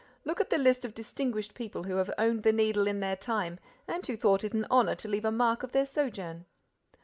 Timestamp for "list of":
0.57-0.95